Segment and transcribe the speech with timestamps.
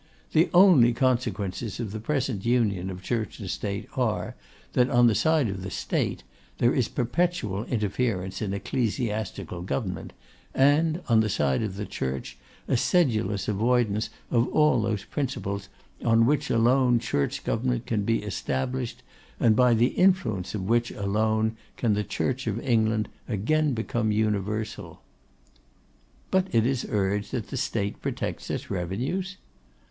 [0.31, 4.35] The only consequences of the present union of Church and State are,
[4.73, 6.23] that, on the side of the State,
[6.57, 10.11] there is perpetual interference in ecclesiastical government,
[10.55, 12.35] and on the side of the Church
[12.67, 15.69] a sedulous avoidance of all those principles
[16.03, 19.03] on which alone Church government can be established,
[19.39, 25.03] and by the influence of which alone can the Church of England again become universal.'
[26.31, 29.37] 'But it is urged that the State protects its revenues?